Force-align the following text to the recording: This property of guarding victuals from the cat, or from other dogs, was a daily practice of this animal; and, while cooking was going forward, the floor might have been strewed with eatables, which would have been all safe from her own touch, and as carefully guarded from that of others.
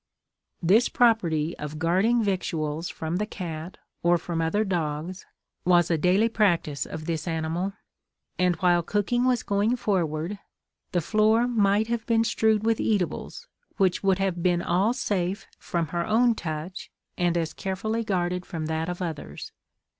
This 0.63 0.89
property 0.89 1.55
of 1.59 1.77
guarding 1.77 2.23
victuals 2.23 2.89
from 2.89 3.17
the 3.17 3.25
cat, 3.27 3.77
or 4.01 4.17
from 4.17 4.41
other 4.41 4.63
dogs, 4.63 5.27
was 5.63 5.91
a 5.91 5.95
daily 5.99 6.27
practice 6.27 6.87
of 6.87 7.05
this 7.05 7.27
animal; 7.27 7.73
and, 8.39 8.55
while 8.55 8.81
cooking 8.81 9.25
was 9.25 9.43
going 9.43 9.75
forward, 9.75 10.39
the 10.91 11.01
floor 11.01 11.47
might 11.47 11.85
have 11.85 12.07
been 12.07 12.23
strewed 12.23 12.65
with 12.65 12.79
eatables, 12.79 13.47
which 13.77 14.01
would 14.01 14.17
have 14.17 14.41
been 14.41 14.63
all 14.63 14.91
safe 14.93 15.45
from 15.59 15.89
her 15.89 16.03
own 16.07 16.33
touch, 16.33 16.89
and 17.15 17.37
as 17.37 17.53
carefully 17.53 18.03
guarded 18.03 18.43
from 18.43 18.65
that 18.65 18.89
of 18.89 19.03
others. 19.03 19.51